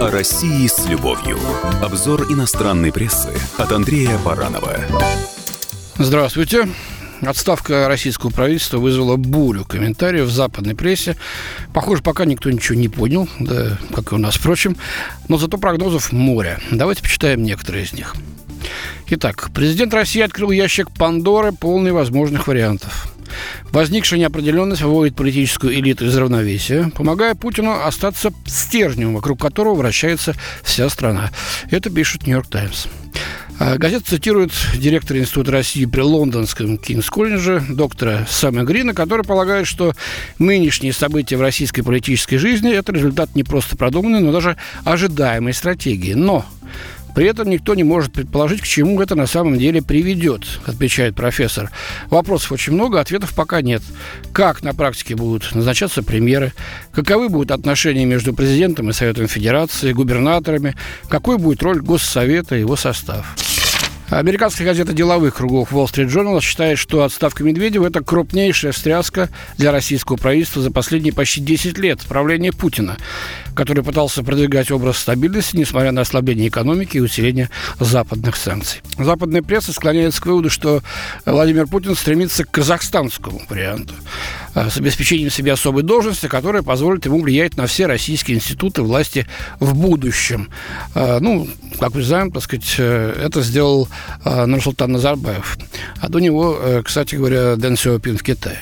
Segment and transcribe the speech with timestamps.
[0.00, 1.38] О России с любовью.
[1.82, 4.78] Обзор иностранной прессы от Андрея Баранова.
[5.98, 6.68] Здравствуйте.
[7.20, 11.16] Отставка российского правительства вызвала бурю комментариев в западной прессе.
[11.74, 14.76] Похоже, пока никто ничего не понял, да, как и у нас, впрочем.
[15.26, 16.60] Но зато прогнозов море.
[16.70, 18.14] Давайте почитаем некоторые из них.
[19.08, 23.07] Итак, президент России открыл ящик Пандоры, полный возможных вариантов.
[23.70, 30.88] Возникшая неопределенность выводит политическую элиту из равновесия, помогая Путину остаться стержнем, вокруг которого вращается вся
[30.88, 31.30] страна.
[31.70, 32.86] Это пишет «Нью-Йорк Таймс».
[33.58, 39.94] Газета цитирует директора Института России при Лондонском Кингс-колледже, доктора Сэма Грина, который полагает, что
[40.38, 46.14] нынешние события в российской политической жизни– это результат не просто продуманной, но даже ожидаемой стратегии.
[46.14, 46.46] Но
[47.18, 51.72] при этом никто не может предположить, к чему это на самом деле приведет, отвечает профессор.
[52.10, 53.82] Вопросов очень много, ответов пока нет.
[54.32, 56.52] Как на практике будут назначаться премьеры?
[56.92, 60.76] Каковы будут отношения между президентом и Советом Федерации, губернаторами?
[61.08, 63.34] Какой будет роль Госсовета и его состав?
[64.10, 69.28] Американская газета деловых кругов Wall Street Journal считает, что отставка Медведева– это крупнейшая встряска
[69.58, 72.96] для российского правительства за последние почти 10 лет правления Путина,
[73.54, 78.80] который пытался продвигать образ стабильности, несмотря на ослабление экономики и усиление западных санкций.
[78.96, 80.82] Западная пресса склоняется к выводу, что
[81.26, 83.92] Владимир Путин стремится к казахстанскому варианту
[84.54, 89.26] с обеспечением себе особой должности, которая позволит ему влиять на все российские институты власти
[89.60, 90.50] в будущем.
[90.94, 93.88] Э, ну, как мы знаем, так сказать, э, это сделал
[94.24, 95.58] э, Нурсултан Назарбаев.
[96.00, 98.58] А до него, э, кстати говоря, Дэн Сяопин в Китае.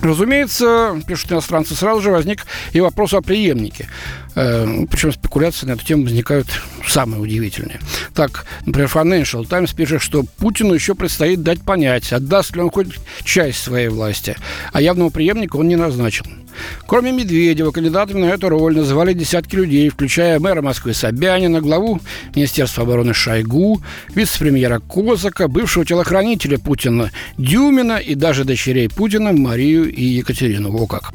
[0.00, 3.88] Разумеется, пишут иностранцы, сразу же возник и вопрос о преемнике.
[4.36, 6.46] Э, причем спекуляции на эту тему возникают
[6.86, 7.80] самые удивительные.
[8.14, 12.88] Так, например, Financial Times пишет, что Путину еще предстоит дать понять, отдаст ли он хоть
[13.24, 14.36] часть своей власти,
[14.72, 16.26] а явного преемника он не назначил.
[16.86, 22.00] Кроме Медведева, кандидатами на эту роль называли десятки людей, включая мэра Москвы Собянина, главу
[22.34, 23.80] Министерства обороны Шойгу,
[24.14, 30.70] вице-премьера Козака, бывшего телохранителя Путина Дюмина и даже дочерей Путина Марию и Екатерину.
[30.70, 31.12] Во как.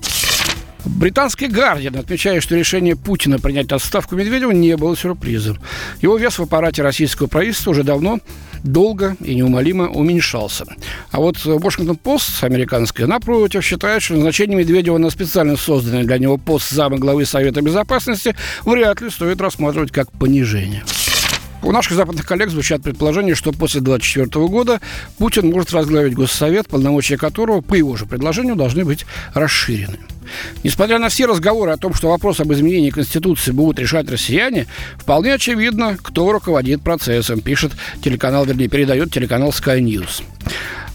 [0.86, 5.58] Британский «Гардиан» отмечает, что решение Путина принять отставку Медведева не было сюрпризом.
[6.02, 8.20] Его вес в аппарате российского правительства уже давно
[8.64, 10.66] долго и неумолимо уменьшался.
[11.12, 16.72] А вот Washington-Post американская, напротив, считает, что назначение Медведева на специально созданный для него пост
[16.72, 18.36] зама главы Совета Безопасности
[18.66, 20.84] вряд ли стоит рассматривать как понижение.
[21.62, 24.82] У наших западных коллег звучат предположения, что после 2024 года
[25.18, 29.98] Путин может возглавить Госсовет, полномочия которого, по его же предложению, должны быть расширены.
[30.64, 34.68] Несмотря на все разговоры о том, что вопрос об изменении Конституции будут решать россияне,
[34.98, 37.74] вполне очевидно, кто руководит процессом, пишет
[38.04, 40.24] телеканал, вернее, передает телеканал Sky News.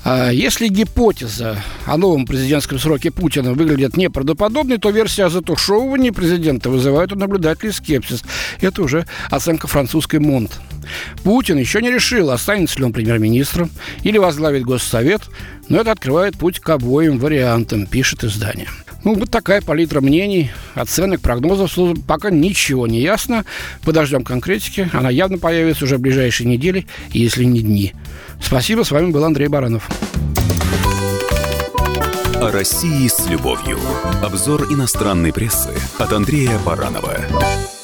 [0.04, 6.70] А если гипотеза о новом президентском сроке Путина выглядит неправдоподобной, то версия о затушевывании президента
[6.70, 8.22] вызывает у наблюдателей скепсис.
[8.60, 10.60] Это уже оценка французской Монт.
[11.24, 13.70] Путин еще не решил, останется ли он премьер-министром
[14.02, 15.22] или возглавит Госсовет,
[15.68, 18.68] но это открывает путь к обоим вариантам, пишет издание.
[19.04, 21.72] Ну, вот такая палитра мнений, оценок, прогнозов.
[22.06, 23.44] Пока ничего не ясно.
[23.84, 24.90] Подождем конкретики.
[24.92, 27.94] Она явно появится уже в ближайшие недели, если не дни.
[28.42, 28.82] Спасибо.
[28.82, 29.88] С вами был Андрей Баранов.
[32.34, 33.78] О России с любовью.
[34.22, 37.77] Обзор иностранной прессы от Андрея Баранова.